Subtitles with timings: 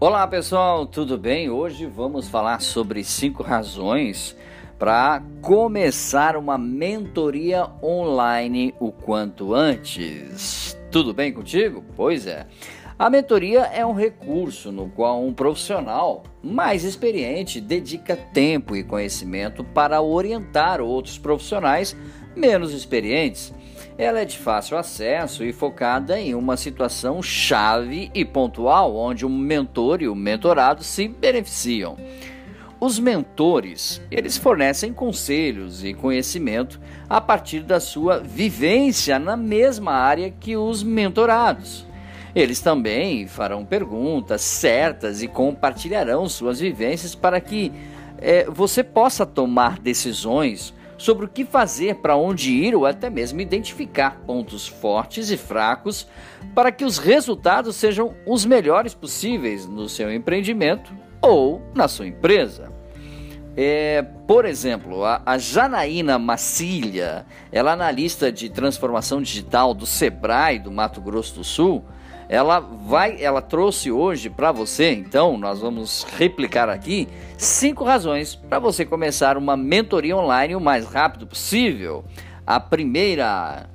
[0.00, 1.48] Olá pessoal, tudo bem?
[1.48, 4.36] Hoje vamos falar sobre cinco razões
[4.76, 10.76] para começar uma mentoria online o quanto antes.
[10.90, 11.82] Tudo bem contigo?
[11.96, 12.44] Pois é.
[12.98, 19.62] A mentoria é um recurso no qual um profissional mais experiente dedica tempo e conhecimento
[19.62, 21.96] para orientar outros profissionais
[22.36, 23.54] menos experientes
[23.96, 29.30] ela é de fácil acesso e focada em uma situação chave e pontual onde o
[29.30, 31.96] mentor e o mentorado se beneficiam.
[32.80, 40.30] Os mentores, eles fornecem conselhos e conhecimento a partir da sua vivência na mesma área
[40.30, 41.86] que os mentorados.
[42.34, 47.72] Eles também farão perguntas certas e compartilharão suas vivências para que
[48.18, 53.38] é, você possa tomar decisões sobre o que fazer, para onde ir ou até mesmo
[53.38, 56.06] identificar pontos fortes e fracos
[56.54, 62.72] para que os resultados sejam os melhores possíveis no seu empreendimento ou na sua empresa.
[63.54, 70.58] É, por exemplo, a, a Janaína Macilha, ela é analista de transformação digital do Sebrae
[70.58, 71.84] do Mato Grosso do Sul,
[72.28, 78.58] ela vai, ela trouxe hoje para você, então nós vamos replicar aqui cinco razões para
[78.58, 82.04] você começar uma mentoria online o mais rápido possível.
[82.46, 83.68] A primeira,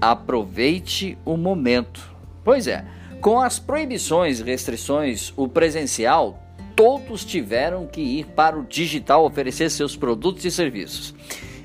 [0.00, 2.14] aproveite o momento.
[2.44, 2.84] Pois é,
[3.20, 6.42] com as proibições e restrições, o presencial
[6.76, 11.14] todos tiveram que ir para o digital oferecer seus produtos e serviços.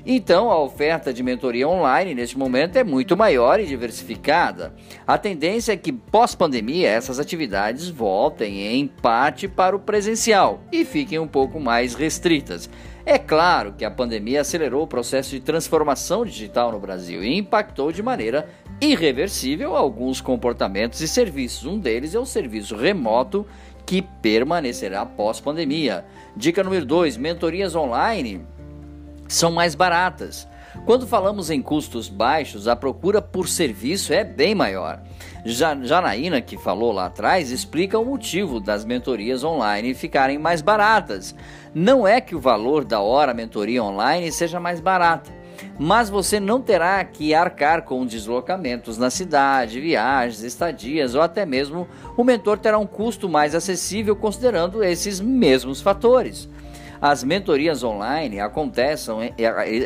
[0.06, 4.74] Então, a oferta de mentoria online neste momento é muito maior e diversificada.
[5.06, 11.18] A tendência é que, pós-pandemia, essas atividades voltem em parte para o presencial e fiquem
[11.18, 12.68] um pouco mais restritas.
[13.06, 17.90] É claro que a pandemia acelerou o processo de transformação digital no Brasil e impactou
[17.90, 18.46] de maneira
[18.80, 21.64] irreversível alguns comportamentos e serviços.
[21.64, 23.46] Um deles é o serviço remoto
[23.86, 26.04] que permanecerá pós-pandemia.
[26.36, 28.46] Dica número 2: mentorias online
[29.28, 30.46] são mais baratas.
[30.84, 35.00] Quando falamos em custos baixos, a procura por serviço é bem maior.
[35.46, 41.34] Janaína, que falou lá atrás, explica o motivo das mentorias online ficarem mais baratas.
[41.74, 45.30] Não é que o valor da hora mentoria online seja mais barata,
[45.78, 51.88] mas você não terá que arcar com deslocamentos na cidade, viagens, estadias ou até mesmo
[52.16, 56.48] o mentor terá um custo mais acessível considerando esses mesmos fatores.
[57.04, 59.34] As mentorias online acontecem,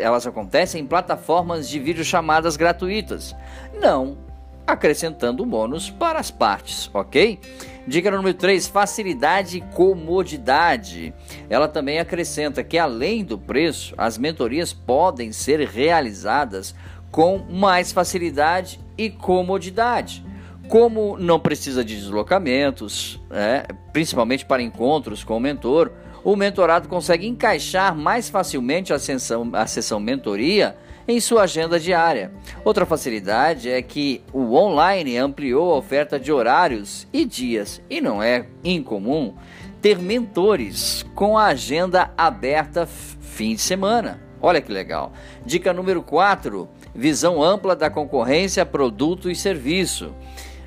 [0.00, 3.34] elas acontecem em plataformas de videochamadas gratuitas,
[3.82, 4.16] não
[4.64, 7.40] acrescentando bônus para as partes, ok?
[7.88, 11.12] Dica número 3, facilidade e comodidade.
[11.50, 16.72] Ela também acrescenta que além do preço, as mentorias podem ser realizadas
[17.10, 20.24] com mais facilidade e comodidade.
[20.68, 25.90] Como não precisa de deslocamentos, né, principalmente para encontros com o mentor,
[26.24, 32.30] o mentorado consegue encaixar mais facilmente a sessão, a sessão mentoria em sua agenda diária.
[32.64, 38.22] Outra facilidade é que o online ampliou a oferta de horários e dias, e não
[38.22, 39.34] é incomum
[39.80, 44.20] ter mentores com a agenda aberta fim de semana.
[44.40, 45.12] Olha que legal.
[45.44, 50.14] Dica número 4: visão ampla da concorrência, produto e serviço.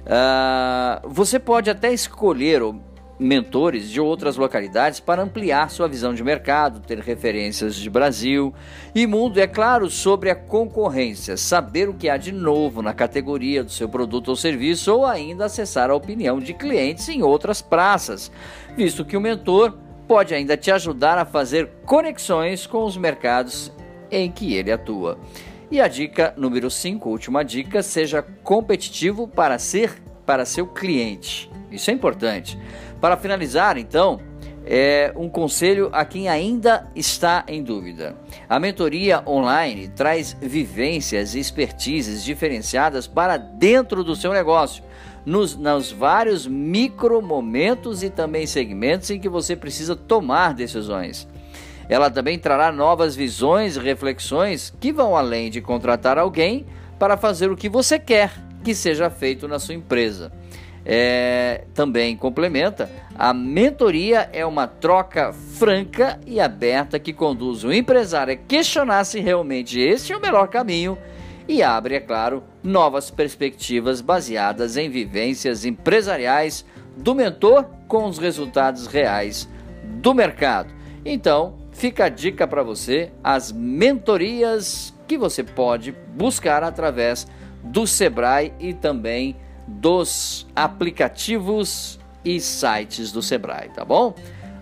[0.01, 2.63] Uh, você pode até escolher
[3.21, 8.51] mentores de outras localidades para ampliar sua visão de mercado, ter referências de Brasil
[8.95, 13.63] e mundo, é claro, sobre a concorrência, saber o que há de novo na categoria
[13.63, 18.31] do seu produto ou serviço ou ainda acessar a opinião de clientes em outras praças,
[18.75, 19.77] visto que o mentor
[20.07, 23.71] pode ainda te ajudar a fazer conexões com os mercados
[24.09, 25.19] em que ele atua.
[25.69, 31.50] E a dica número 5, última dica, seja competitivo para ser para seu cliente.
[31.71, 32.59] Isso é importante.
[32.99, 34.19] Para finalizar, então,
[34.65, 38.15] é um conselho a quem ainda está em dúvida.
[38.47, 44.83] A mentoria online traz vivências e expertises diferenciadas para dentro do seu negócio,
[45.25, 51.27] nos, nos vários micro momentos e também segmentos em que você precisa tomar decisões.
[51.89, 56.65] Ela também trará novas visões e reflexões que vão além de contratar alguém
[56.97, 58.31] para fazer o que você quer
[58.63, 60.31] que seja feito na sua empresa
[60.85, 68.33] é, também complementa, a mentoria é uma troca franca e aberta que conduz o empresário
[68.33, 70.97] a questionar se realmente este é o melhor caminho
[71.47, 78.87] e abre, é claro, novas perspectivas baseadas em vivências empresariais do mentor com os resultados
[78.87, 79.47] reais
[79.83, 80.73] do mercado.
[81.03, 87.27] Então, fica a dica para você, as mentorias que você pode buscar através
[87.63, 89.35] do Sebrae e também
[89.79, 94.15] dos aplicativos e sites do Sebrae, tá bom?